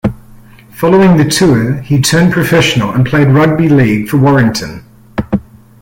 Following 0.71 1.17
the 1.17 1.25
tour 1.29 1.73
he 1.81 2.01
turned 2.01 2.33
professional 2.33 2.89
and 2.89 3.05
played 3.05 3.27
rugby 3.27 3.69
league 3.69 4.09
for 4.09 4.17
Warrington. 4.17 4.83